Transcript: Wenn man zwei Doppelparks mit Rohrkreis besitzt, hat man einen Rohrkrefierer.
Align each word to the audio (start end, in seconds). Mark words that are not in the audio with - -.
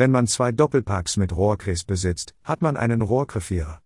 Wenn 0.00 0.12
man 0.12 0.26
zwei 0.26 0.50
Doppelparks 0.50 1.18
mit 1.18 1.36
Rohrkreis 1.36 1.84
besitzt, 1.84 2.32
hat 2.42 2.62
man 2.62 2.78
einen 2.78 3.02
Rohrkrefierer. 3.02 3.78